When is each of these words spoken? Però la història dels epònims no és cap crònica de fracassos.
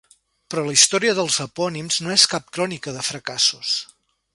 Però 0.53 0.63
la 0.67 0.73
història 0.77 1.13
dels 1.19 1.37
epònims 1.45 2.01
no 2.07 2.17
és 2.17 2.27
cap 2.35 2.51
crònica 2.59 2.97
de 2.99 3.09
fracassos. 3.13 3.81